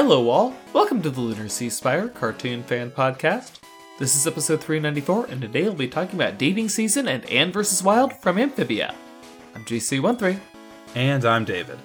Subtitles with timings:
[0.00, 0.54] Hello, all.
[0.72, 3.58] Welcome to the Lunar Ceasefire Cartoon Fan Podcast.
[3.98, 7.82] This is episode 394, and today we'll be talking about dating season and Anne vs.
[7.82, 8.94] Wild from Amphibia.
[9.56, 10.38] I'm GC13.
[10.94, 11.80] And I'm David.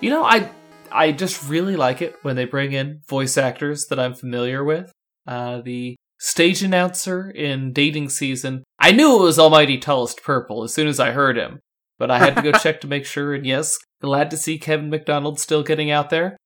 [0.00, 0.48] You know, I
[0.90, 4.90] I just really like it when they bring in voice actors that I'm familiar with.
[5.26, 10.72] Uh, the stage announcer in dating season, I knew it was Almighty Tallest Purple as
[10.72, 11.60] soon as I heard him,
[11.98, 13.34] but I had to go check to make sure.
[13.34, 16.38] And yes, glad to see Kevin McDonald still getting out there.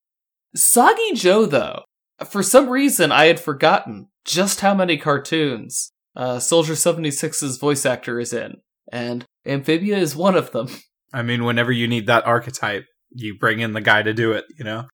[0.55, 1.83] Soggy Joe, though,
[2.25, 8.19] for some reason I had forgotten just how many cartoons uh, Soldier 76's voice actor
[8.19, 8.57] is in,
[8.91, 10.69] and Amphibia is one of them.
[11.13, 14.45] I mean, whenever you need that archetype, you bring in the guy to do it,
[14.59, 14.87] you know?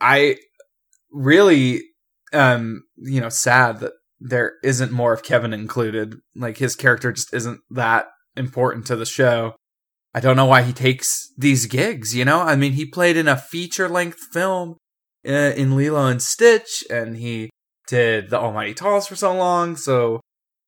[0.00, 0.36] I
[1.10, 1.82] really
[2.32, 6.16] um you know sad that there isn't more of Kevin included.
[6.36, 9.54] Like his character just isn't that important to the show.
[10.14, 12.40] I don't know why he takes these gigs, you know?
[12.40, 14.76] I mean, he played in a feature length film
[15.26, 17.50] uh, in Lilo and Stitch and he
[17.88, 20.20] did The Almighty Tallest for so long, so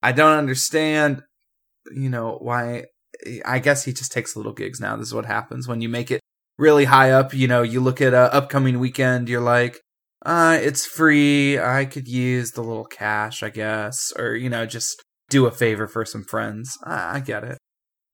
[0.02, 1.22] I don't understand
[1.92, 2.84] you know why
[3.44, 4.96] I guess he just takes little gigs now.
[4.96, 6.20] This is what happens when you make it
[6.58, 7.34] really high up.
[7.34, 9.80] You know, you look at a upcoming weekend, you're like,
[10.24, 11.58] uh, it's free.
[11.58, 15.86] I could use the little cash, I guess, or you know, just do a favor
[15.86, 16.76] for some friends.
[16.84, 17.58] I, I get it.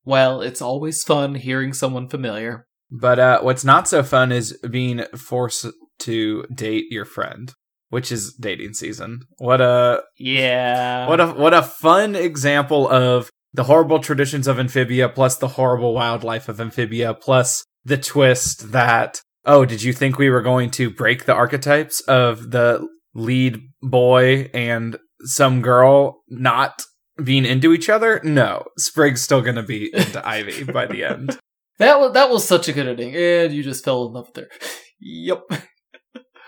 [0.04, 2.66] Well, it's always fun hearing someone familiar.
[2.90, 5.66] But uh, what's not so fun is being forced
[6.00, 7.52] to date your friend,
[7.90, 9.20] which is dating season.
[9.38, 11.08] What a Yeah.
[11.08, 15.94] what a what a fun example of the horrible traditions of amphibia plus the horrible
[15.94, 20.90] wildlife of amphibia plus the twist that oh did you think we were going to
[20.90, 26.82] break the archetypes of the lead boy and some girl not
[27.24, 31.38] being into each other no sprig's still gonna be into ivy by the end
[31.78, 34.44] That was that was such a good ending, and you just fell in love with
[34.44, 34.50] her.
[35.00, 35.42] yep.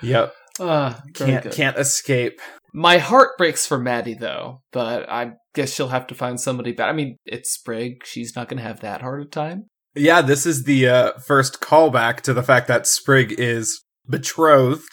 [0.03, 1.53] Yep very can't good.
[1.53, 2.41] can't escape
[2.75, 6.91] My heart breaks for Maddie though, but I guess she'll have to find somebody better.
[6.91, 8.03] I mean, it's Sprig.
[8.05, 9.69] She's not going to have that hard a time.
[9.95, 14.89] yeah this is the uh, first callback to the fact that sprig is betrothed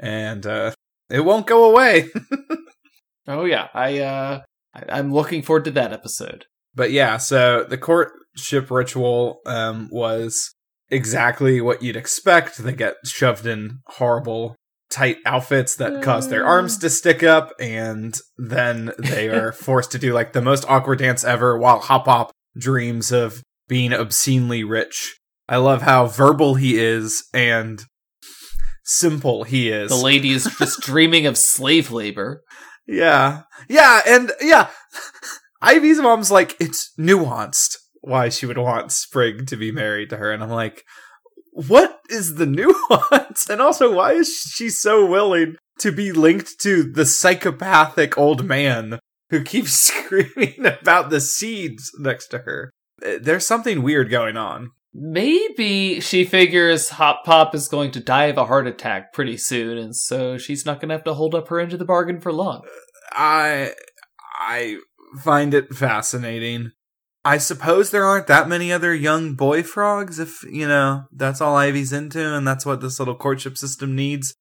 [0.00, 0.72] and uh
[1.10, 2.08] it won't go away
[3.28, 4.40] Oh yeah, I uh,
[4.74, 6.46] I, I'm looking forward to that episode.
[6.74, 10.54] But yeah, so the courtship ritual um, was
[10.90, 12.58] exactly what you'd expect.
[12.58, 14.56] They get shoved in horrible,
[14.90, 19.98] tight outfits that cause their arms to stick up, and then they are forced to
[19.98, 25.18] do like the most awkward dance ever while Hop Pop dreams of being obscenely rich.
[25.48, 27.82] I love how verbal he is and
[28.84, 29.90] simple he is.
[29.90, 32.42] The lady is just dreaming of slave labor.
[32.86, 33.42] Yeah.
[33.68, 34.68] Yeah, and yeah.
[35.62, 37.76] Ivy's mom's like, it's nuanced
[38.08, 40.32] why she would want Sprig to be married to her.
[40.32, 40.84] And I'm like,
[41.52, 42.46] what is the
[43.10, 43.48] nuance?
[43.48, 48.98] And also, why is she so willing to be linked to the psychopathic old man
[49.30, 52.70] who keeps screaming about the seeds next to her?
[53.04, 54.70] Uh, There's something weird going on.
[54.94, 59.76] Maybe she figures Hop Pop is going to die of a heart attack pretty soon,
[59.76, 62.20] and so she's not going to have to hold up her end of the bargain
[62.20, 62.62] for long.
[63.12, 63.74] I
[64.40, 64.78] I
[65.22, 66.72] find it fascinating.
[67.24, 71.56] I suppose there aren't that many other young boy frogs if, you know, that's all
[71.56, 74.34] Ivy's into and that's what this little courtship system needs.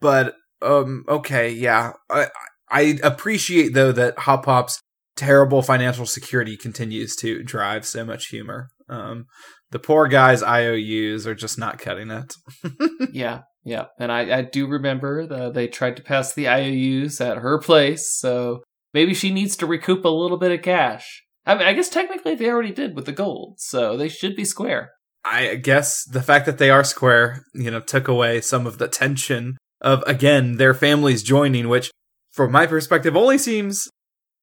[0.00, 1.92] But um okay, yeah.
[2.08, 2.28] I
[2.70, 4.80] I appreciate though that Hop Pop's
[5.16, 8.68] terrible financial security continues to drive so much humor.
[8.88, 9.26] Um
[9.72, 12.34] the poor guy's IOUs are just not cutting it.
[13.12, 13.86] yeah, yeah.
[13.98, 18.12] And I, I do remember the, they tried to pass the IOUs at her place,
[18.12, 18.62] so
[18.92, 21.22] maybe she needs to recoup a little bit of cash.
[21.44, 24.44] I mean, I guess technically they already did with the gold, so they should be
[24.44, 24.92] square.
[25.24, 28.88] I guess the fact that they are square, you know, took away some of the
[28.88, 31.90] tension of again their families joining, which,
[32.30, 33.88] from my perspective, only seems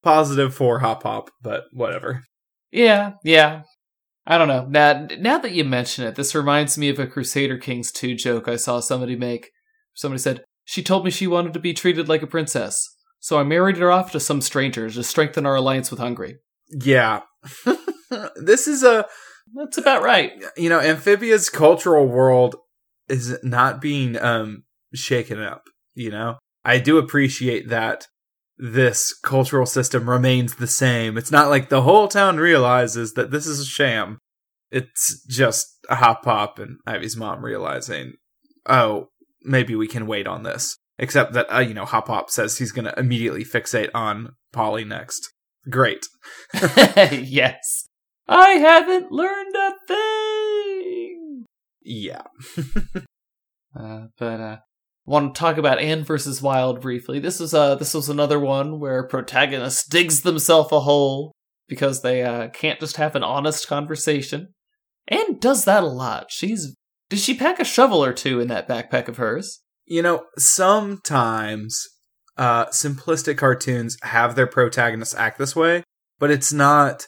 [0.03, 1.31] positive for Hop Pop.
[1.41, 2.23] But whatever.
[2.71, 3.63] Yeah, yeah.
[4.27, 4.67] I don't know.
[4.69, 8.47] Now, now that you mention it, this reminds me of a Crusader Kings 2 joke
[8.47, 9.49] I saw somebody make.
[9.95, 12.87] Somebody said, She told me she wanted to be treated like a princess,
[13.19, 16.37] so I married her off to some stranger to strengthen our alliance with Hungary.
[16.69, 17.21] Yeah,
[18.35, 19.05] this is a
[19.55, 20.31] That's about right.
[20.57, 22.55] you know amphibia's cultural world
[23.07, 24.63] is not being um
[24.93, 25.63] shaken up.
[25.95, 28.07] You know, I do appreciate that
[28.57, 31.17] this cultural system remains the same.
[31.17, 34.19] It's not like the whole town realizes that this is a sham.
[34.71, 38.13] It's just a hop pop and Ivy's mom realizing,
[38.67, 39.07] oh,
[39.41, 40.77] maybe we can wait on this.
[41.01, 44.83] Except that, uh, you know, Hop Pop says he's going to immediately fixate on Polly
[44.83, 45.31] next.
[45.69, 46.05] Great.
[46.53, 47.87] yes.
[48.27, 51.45] I haven't learned a thing.
[51.81, 52.23] Yeah.
[53.79, 54.57] Uh, but uh,
[55.05, 57.19] want to talk about Anne versus Wild briefly.
[57.19, 61.33] This was uh this was another one where protagonist digs themselves a hole
[61.67, 64.49] because they uh, can't just have an honest conversation.
[65.07, 66.31] Anne does that a lot.
[66.31, 66.75] She's
[67.09, 69.61] did she pack a shovel or two in that backpack of hers?
[69.85, 71.87] You know, sometimes
[72.39, 75.83] uh, simplistic cartoons have their protagonists act this way,
[76.19, 77.05] but it's not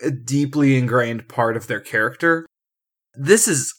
[0.00, 2.46] a deeply ingrained part of their character.
[3.14, 3.74] This is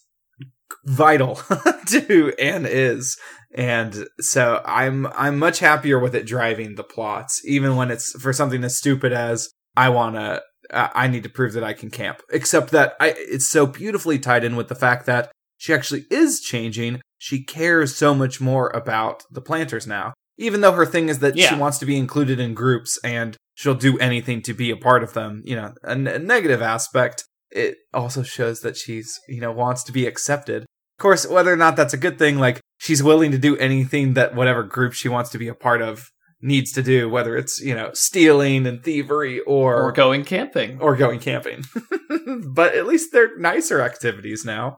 [0.86, 1.36] vital
[1.88, 3.18] to Anne is.
[3.56, 8.34] And so I'm I'm much happier with it driving the plots, even when it's for
[8.34, 10.42] something as stupid as I wanna
[10.72, 12.22] I need to prove that I can camp.
[12.30, 16.42] Except that I it's so beautifully tied in with the fact that she actually is
[16.42, 17.02] changing.
[17.18, 20.13] She cares so much more about the Plantars now.
[20.41, 21.50] Even though her thing is that Yeah.
[21.50, 25.03] she wants to be included in groups and she'll do anything to be a part
[25.03, 27.25] of them, you know, a, n- a negative aspect.
[27.51, 30.63] It also shows that she's, you know, wants to be accepted.
[30.63, 34.13] Of course, whether or not that's a good thing, like she's willing to do anything
[34.13, 36.09] that whatever group she wants to be a part of
[36.42, 40.80] needs to do, whether it's, you know, stealing and thievery or Or going camping.
[40.80, 41.63] or going camping.
[42.53, 44.77] but at least they're nicer activities now.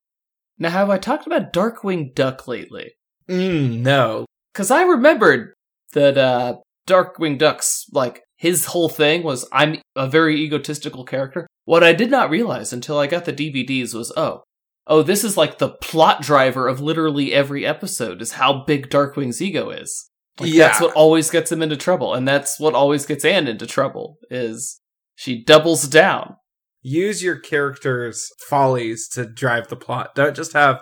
[0.57, 2.93] Now, have I talked about Darkwing Duck lately?
[3.29, 4.25] Mm, no.
[4.53, 5.53] Because I remembered
[5.93, 6.55] that uh,
[6.87, 11.47] Darkwing Duck's, like, his whole thing was I'm a very egotistical character.
[11.65, 14.41] What I did not realize until I got the DVDs was, oh,
[14.87, 19.41] oh, this is like the plot driver of literally every episode is how big Darkwing's
[19.41, 20.09] ego is.
[20.39, 20.67] Like, Yeah.
[20.67, 24.17] That's what always gets him into trouble, and that's what always gets Anne into trouble,
[24.29, 24.81] is
[25.15, 26.35] she doubles down.
[26.81, 30.15] Use your character's follies to drive the plot.
[30.15, 30.81] Don't just have,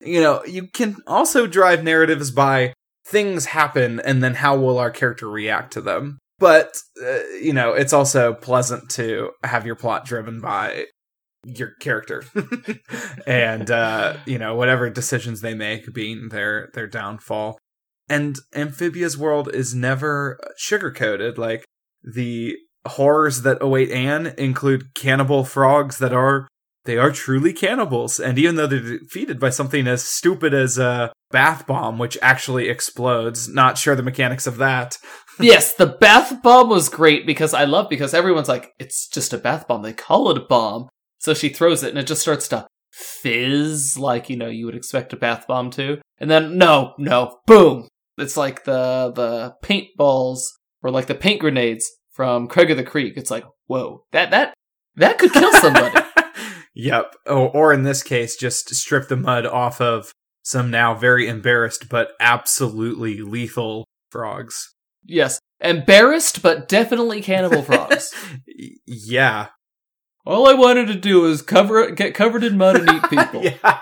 [0.00, 2.72] you know, you can also drive narratives by
[3.10, 6.18] things happen and then how will our character react to them.
[6.38, 10.86] But, uh, you know, it's also pleasant to have your plot driven by
[11.44, 12.24] your character.
[13.26, 17.58] And uh you know whatever decisions they make being their their downfall.
[18.08, 21.38] And amphibia's world is never sugarcoated.
[21.38, 21.64] Like
[22.02, 26.48] the horrors that await anne include cannibal frogs that are
[26.84, 31.12] they are truly cannibals and even though they're defeated by something as stupid as a
[31.30, 34.96] bath bomb which actually explodes not sure the mechanics of that
[35.40, 39.38] yes, the bath bomb was great because I love because everyone's like, it's just a
[39.38, 39.82] bath bomb.
[39.82, 40.88] They call it a bomb.
[41.18, 44.74] So she throws it and it just starts to fizz like, you know, you would
[44.74, 46.00] expect a bath bomb to.
[46.18, 47.88] And then no, no, boom.
[48.18, 50.40] It's like the the paintballs
[50.82, 53.14] or like the paint grenades from Craig of the Creek.
[53.16, 54.54] It's like, whoa, that that
[54.96, 55.98] that could kill somebody.
[56.82, 57.14] Yep.
[57.26, 60.12] Or, or in this case, just strip the mud off of
[60.42, 64.74] some now very embarrassed but absolutely lethal frogs.
[65.04, 65.38] yes.
[65.62, 68.14] Embarrassed, but definitely cannibal frogs.
[68.86, 69.48] Yeah.
[70.26, 73.42] All I wanted to do was cover get covered in mud and eat people.
[73.44, 73.80] yeah.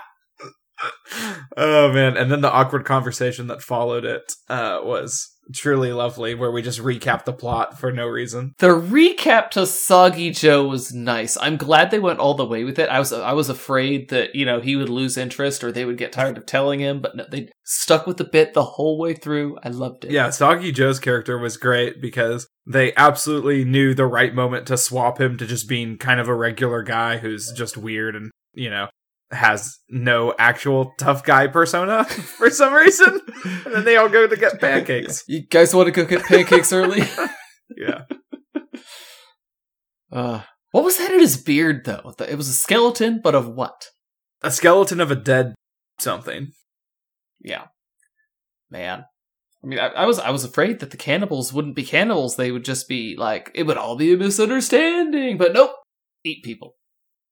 [1.57, 2.15] oh man!
[2.17, 6.79] And then the awkward conversation that followed it uh, was truly lovely, where we just
[6.79, 8.53] recap the plot for no reason.
[8.59, 11.37] The recap to Soggy Joe was nice.
[11.37, 12.89] I'm glad they went all the way with it.
[12.89, 15.97] I was I was afraid that you know he would lose interest or they would
[15.97, 19.13] get tired of telling him, but no, they stuck with the bit the whole way
[19.13, 19.57] through.
[19.63, 20.11] I loved it.
[20.11, 25.19] Yeah, Soggy Joe's character was great because they absolutely knew the right moment to swap
[25.19, 28.87] him to just being kind of a regular guy who's just weird and, you know,
[29.31, 32.03] has no actual tough guy persona
[32.37, 33.19] for some reason.
[33.65, 35.23] and then they all go to get pancakes.
[35.27, 37.03] You guys want to go get pancakes early?
[37.77, 38.05] Yeah.
[40.11, 42.13] uh, what was that in his beard though?
[42.27, 43.89] It was a skeleton, but of what?
[44.41, 45.53] A skeleton of a dead
[45.99, 46.47] something.
[47.39, 47.65] Yeah,
[48.71, 49.05] man.
[49.63, 52.51] I mean, I, I was I was afraid that the cannibals wouldn't be cannibals; they
[52.51, 55.37] would just be like it would all be a misunderstanding.
[55.37, 55.75] But nope,
[56.23, 56.73] eat people.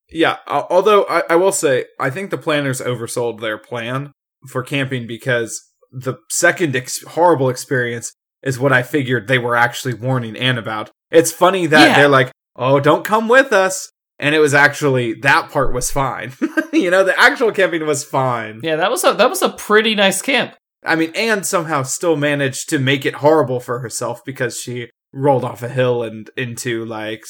[0.10, 4.14] Yeah, although I, I will say, I think the planners oversold their plan
[4.48, 5.62] for camping because
[5.92, 10.92] the second ex- horrible experience is what I figured they were actually warning Anne about.
[11.12, 11.96] It's funny that Yeah.
[11.98, 13.90] they're like, oh, don't come with us.
[14.20, 16.34] And it was actually, that part was fine.
[16.74, 18.62] you know, the actual camping was fine.
[18.64, 20.56] Yeah, that was a that was a pretty nice camp.
[20.84, 25.44] I mean, Anne somehow still managed to make it horrible for herself because she rolled
[25.44, 27.26] off a hill and into like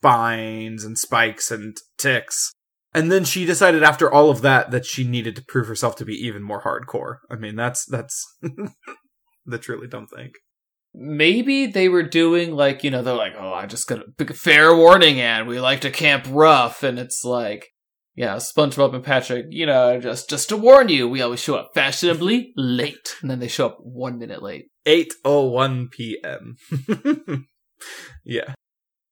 [0.00, 2.52] spines and spikes and ticks.
[2.94, 6.04] And then she decided after all of that that she needed to prove herself to
[6.04, 7.18] be even more hardcore.
[7.30, 8.24] I mean, that's that's
[9.46, 10.32] the truly dumb thing.
[10.94, 14.74] Maybe they were doing like you know they're like oh I just got a fair
[14.74, 17.68] warning and we like to camp rough and it's like
[18.16, 21.72] yeah SpongeBob and Patrick you know just just to warn you we always show up
[21.74, 26.56] fashionably late and then they show up one minute late 8:01 p.m.
[28.24, 28.54] yeah.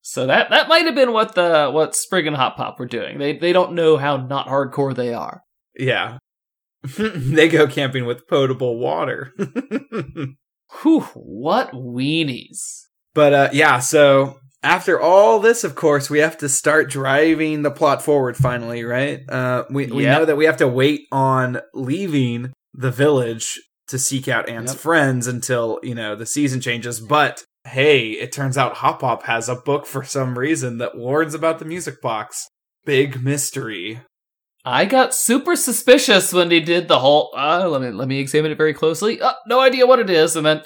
[0.09, 3.17] So that that might have been what the what Sprig and Hop Pop were doing
[3.19, 5.41] they they don't know how not hardcore they are
[5.77, 6.19] Yeah.
[6.97, 9.33] they go camping with potable water.
[10.81, 12.83] Whew, what weenies.
[13.13, 17.71] But uh, yeah, so after all this, of course, we have to start driving the
[17.71, 19.21] plot forward finally, right?
[19.29, 20.17] Uh, we, we Yep.
[20.19, 24.79] know that we have to wait on leaving the village to seek out Anne's Yep.
[24.81, 26.99] friends until, you know, the season changes.
[27.01, 31.33] But hey, it turns out Hop Pop has a book for some reason that warns
[31.33, 32.49] about the music box.
[32.85, 34.01] Big mystery.
[34.63, 37.33] I got super suspicious when they did the whole.
[37.35, 39.21] Uh, let me let me examine it very closely.
[39.21, 40.61] Uh, no idea what it is, and then,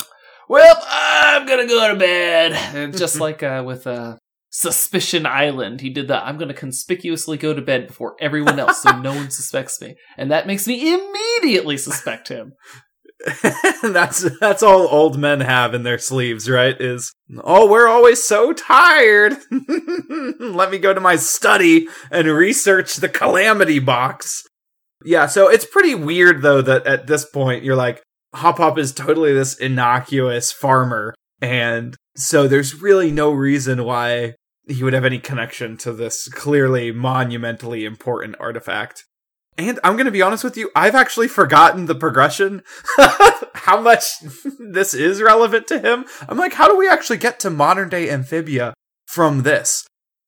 [0.48, 2.54] well, I'm gonna go to bed.
[2.54, 4.18] And just like uh, with uh,
[4.50, 6.26] Suspicion Island, he did that.
[6.26, 10.32] I'm gonna conspicuously go to bed before everyone else, so no one suspects me, and
[10.32, 12.54] that makes me immediately suspect him.
[13.84, 16.80] that's that's all old men have in their sleeves, right?
[16.80, 17.14] Is
[17.44, 19.38] oh, we're always so tired.
[20.40, 24.44] Let me go to my study and research the calamity box.
[25.04, 28.02] Yeah, so it's pretty weird though that at this point you're like
[28.34, 34.36] Hop Pop is totally this innocuous farmer and so there's really no reason why
[34.68, 39.06] he would have any connection to this clearly monumentally important artifact.
[39.58, 42.64] And I'm going to be honest with you, I've actually forgotten the progression,
[43.54, 44.06] how much
[44.60, 46.06] this is relevant to him.
[46.28, 48.74] I'm like, how do we actually get to modern day amphibia
[49.08, 49.86] from this?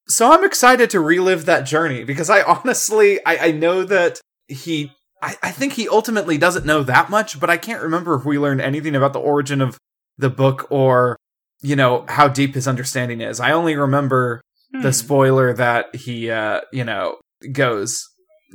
[0.08, 4.92] So I'm excited to relive that journey because I honestly, I, I know that he,
[5.22, 8.38] I, I think he ultimately doesn't know that much, but I can't remember if we
[8.38, 9.77] learned anything about the origin of
[10.18, 11.15] the book or,
[11.62, 13.39] you know, how deep his understanding is.
[13.39, 14.42] I only remember
[14.74, 14.92] the Hmm.
[14.92, 17.18] spoiler that he uh you know
[17.51, 18.10] goes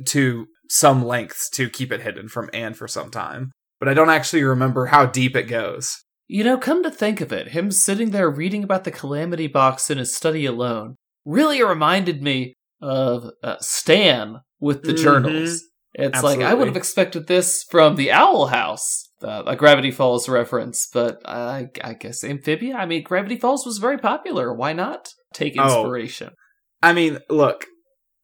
[0.05, 4.09] to some lengths to keep it hidden from Anne for some time but i don't
[4.09, 5.97] actually remember how deep it goes
[6.27, 9.89] You know, come to think of it, him sitting there reading about the Calamity Box
[9.89, 10.95] in his study alone
[11.25, 15.03] really reminded me of uh, Stan with the Mhm.
[15.03, 15.63] journals.
[15.95, 20.29] It's like I would have expected this from the Owl House, uh, a Gravity Falls
[20.29, 22.75] reference, but I, I guess Amphibia.
[22.75, 24.53] I mean, Gravity Falls was very popular.
[24.53, 25.63] Why not take Oh.
[25.65, 26.29] inspiration?
[26.83, 27.65] i mean look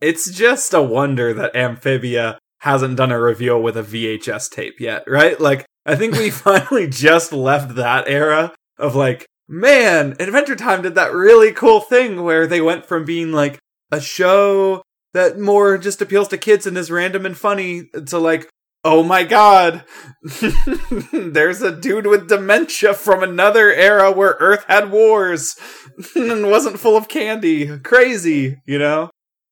[0.02, 5.04] it's just a wonder that amphibia hasn't done a reveal with a vhs tape yet
[5.08, 5.40] right?
[5.40, 10.96] Like i think we finally just left that era of like man adventure time did
[10.96, 13.60] that really cool thing where they went from being like
[13.92, 14.82] a show
[15.14, 18.50] that more just appeals to kids and is random and funny to like
[18.84, 19.84] oh my god
[21.14, 25.56] there's a dude with dementia from another era where earth had wars
[26.16, 27.80] and wasn't full of candy.
[27.80, 29.10] Crazy you know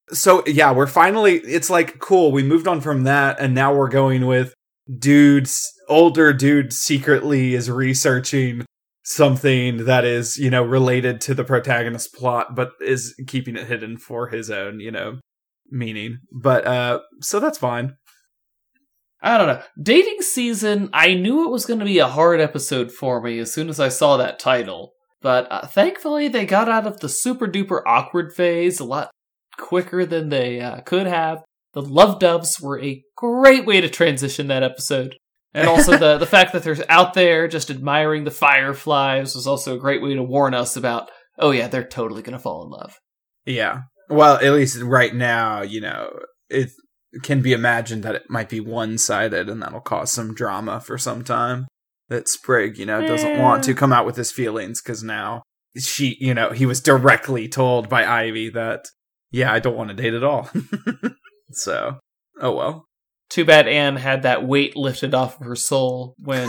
[0.09, 3.89] so yeah we're finally it's like cool we moved on from that and now we're
[3.89, 4.53] going with
[4.99, 8.65] dudes older dude secretly is researching
[9.05, 13.97] something that is you know related to the protagonist plot but is keeping it hidden
[13.97, 15.19] for his own you know
[15.69, 17.95] meaning but uh so that's fine
[19.25, 19.61] I don't know.
[19.81, 23.53] Dating season, I knew it was going to be a hard episode for me as
[23.53, 24.91] soon as I saw that title.
[25.21, 29.11] But uh, thankfully, they got out of the super duper awkward phase a lot
[29.57, 31.43] quicker than they uh, could have.
[31.73, 35.15] The Love Doves were a great way to transition that episode.
[35.53, 39.75] And also, the, the fact that they're out there just admiring the fireflies was also
[39.75, 42.69] a great way to warn us about, oh, yeah, they're totally going to fall in
[42.69, 42.99] love.
[43.45, 43.81] Yeah.
[44.09, 46.11] Well, at least right now, you know,
[46.49, 46.69] it
[47.21, 50.97] can be imagined that it might be one sided and that'll cause some drama for
[50.97, 51.67] some time.
[52.09, 55.41] That Sprig, you know, doesn't want to come out with his feelings because now
[55.77, 58.85] she, you know, he was directly told by Ivy that,
[59.33, 60.49] yeah, I don't want to date at all.
[61.51, 61.97] so,
[62.39, 62.85] oh well.
[63.29, 66.47] Too bad Anne had that weight lifted off of her soul when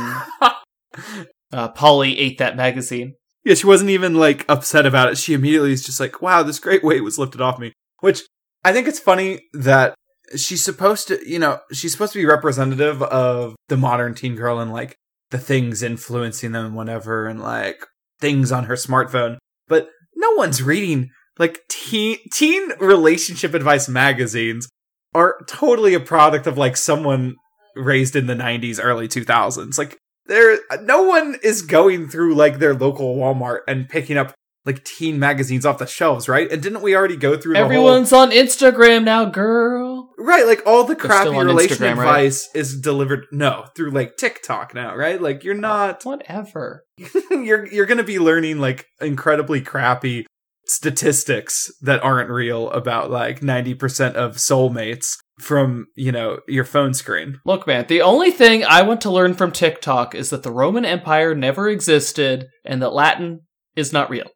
[1.52, 3.14] uh, Polly ate that magazine.
[3.42, 5.16] Yeah, she wasn't even like upset about it.
[5.16, 7.72] She immediately is just like, wow, this great weight was lifted off me.
[8.00, 8.20] Which
[8.62, 9.94] I think it's funny that
[10.36, 14.58] she's supposed to, you know, she's supposed to be representative of the modern teen girl
[14.58, 14.94] and like
[15.30, 17.86] the things influencing them and whatever and like
[18.20, 19.38] things on her smartphone.
[19.68, 24.68] But no one's reading like teen teen relationship advice magazines
[25.14, 27.36] are totally a product of like someone
[27.76, 29.78] raised in the 90s early 2000s.
[29.78, 34.82] Like there no one is going through like their local Walmart and picking up like
[34.84, 36.50] teen magazines off the shelves, right?
[36.50, 40.10] And didn't we already go through the Everyone's on Instagram now, girl.
[40.18, 42.24] Right, like all the They're crappy still on relation Instagram, right?
[42.24, 45.20] advice is delivered no, through like TikTok now, right?
[45.20, 46.84] Like you're not Whatever.
[47.30, 50.26] you're you're going to be learning like incredibly crappy
[50.66, 57.40] statistics that aren't real about like 90% of soulmates from, you know, your phone screen.
[57.44, 60.84] Look, man, the only thing I want to learn from TikTok is that the Roman
[60.84, 63.40] Empire never existed and that Latin
[63.76, 64.30] is not real.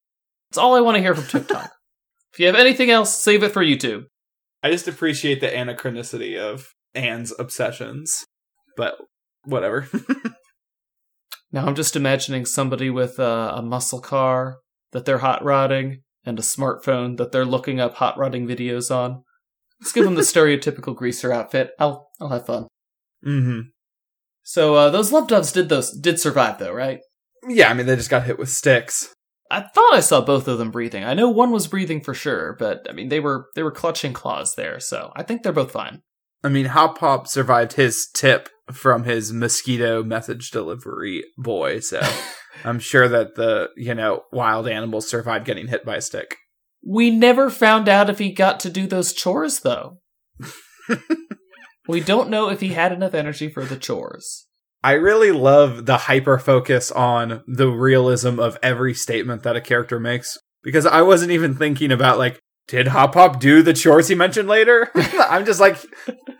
[0.50, 1.70] That's all I want to hear from TikTok.
[2.32, 4.04] if you have anything else, save it for YouTube.
[4.62, 8.24] I just appreciate the anachronicity of Anne's obsessions.
[8.76, 8.96] but
[9.44, 9.88] whatever.
[11.50, 14.58] Now I'm just imagining somebody with a, a muscle car
[14.92, 19.24] that they're hot rodding and a smartphone that they're looking up hot rodding videos on.
[19.80, 21.70] Let's give them the stereotypical greaser outfit.
[21.78, 22.68] I'll I'll have fun.
[23.26, 23.60] mm-hmm.
[24.42, 27.00] So uh, those love doves did those did survive though, right?
[27.46, 29.12] Yeah, I mean they just got hit with sticks.
[29.50, 31.04] I thought I saw both of them breathing.
[31.04, 34.12] I know one was breathing for sure, but I mean they were they were clutching
[34.12, 36.02] claws there, so I think they're both fine.
[36.44, 42.00] I mean, Hop Pop survived his tip from his mosquito message delivery boy, so
[42.64, 46.36] I'm sure that the you know wild animals survived getting hit by a stick.
[46.84, 49.98] We never found out if he got to do those chores though.
[51.88, 54.46] we don't know if he had enough energy for the chores.
[54.82, 59.98] I really love the hyper focus on the realism of every statement that a character
[59.98, 64.14] makes because I wasn't even thinking about like did Hop Pop do the chores he
[64.14, 64.90] mentioned later?
[64.94, 65.78] I'm just like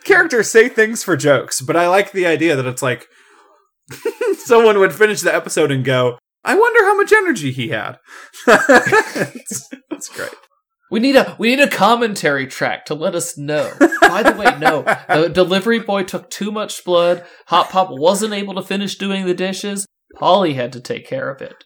[0.05, 3.07] characters say things for jokes, but I like the idea that it's like
[4.38, 7.99] someone would finish the episode and go, "I wonder how much energy he had."
[8.47, 10.30] that's, great.
[10.90, 13.73] We need a we need a commentary track to let us know.
[14.00, 17.25] By the way, no, the delivery boy took too much blood.
[17.47, 19.87] Hop Pop wasn't able to finish doing the dishes.
[20.16, 21.64] Polly had to take care of it.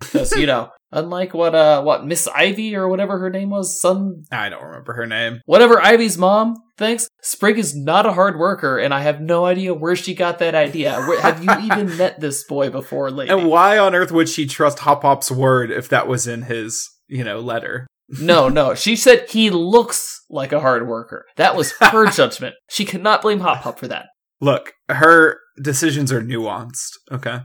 [0.00, 4.24] Because you know, unlike what uh what Miss Ivy or whatever her name was, son
[4.30, 5.40] I don't remember her name.
[5.46, 9.74] whatever Ivy's mom thinks, Sprig is not a hard worker, and I have no idea
[9.74, 10.92] where she got that idea.
[11.22, 13.30] Have you even met this boy before, lady?
[13.32, 16.88] And why on earth would she trust Hop Pop's word if that was in his,
[17.08, 17.86] you know, letter?
[18.20, 18.74] No, no.
[18.74, 21.26] She said he looks like a hard worker.
[21.36, 22.54] That was her judgment.
[22.70, 24.06] She cannot blame Hop Hop for that.
[24.40, 27.40] Look, her decisions are nuanced, okay?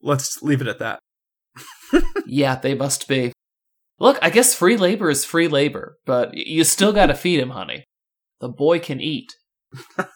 [0.00, 1.00] Let's leave it at that.
[2.26, 3.32] Yeah, they must be.
[3.98, 7.84] Look, I guess free labor is free labor, but you still gotta feed him, honey.
[8.40, 9.32] The boy can eat.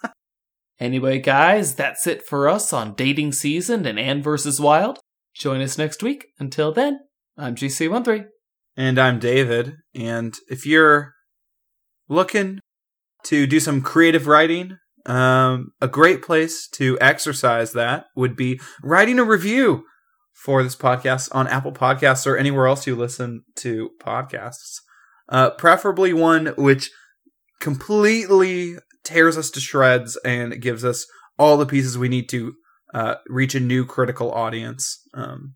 [0.80, 4.60] anyway, guys, that's it for us on Dating Season and Anne vs.
[4.60, 4.98] Wild.
[5.34, 6.26] Join us next week.
[6.38, 7.00] Until then,
[7.38, 8.26] I'm GC13.
[8.76, 11.12] And I'm David, and if you're
[12.08, 12.60] looking
[13.24, 19.18] to do some creative writing, um, a great place to exercise that would be writing
[19.18, 19.84] a review
[20.44, 24.78] for this podcast on Apple Podcasts or anywhere else you listen to podcasts.
[25.28, 26.90] Uh, preferably one which
[27.60, 31.06] completely tears us to shreds and gives us
[31.38, 32.54] all the pieces we need to
[32.94, 34.98] uh, reach a new critical audience.
[35.14, 35.54] Um,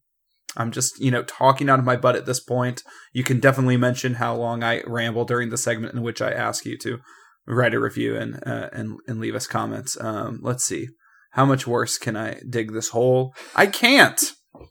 [0.57, 2.83] I'm just, you know, talking out of my butt at this point.
[3.13, 6.65] You can definitely mention how long I ramble during the segment in which I ask
[6.65, 7.01] you to
[7.47, 10.01] write a review and uh, and and leave us comments.
[10.01, 10.89] Um, let's see,
[11.33, 13.35] how much worse can I dig this hole?
[13.57, 14.23] I can't,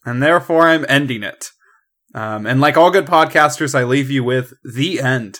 [0.05, 1.49] and therefore I'm ending it.
[2.15, 5.39] Um, and like all good podcasters, I leave you with the end.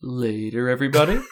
[0.00, 1.20] Later, everybody.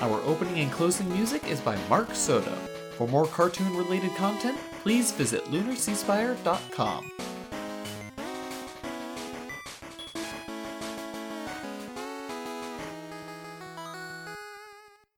[0.00, 2.54] Our opening and closing music is by Mark Soto.
[2.96, 7.10] For more cartoon related content, please visit lunarceasefire.com.